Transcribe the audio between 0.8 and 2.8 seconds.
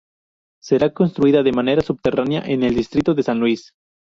construida de manera subterránea en el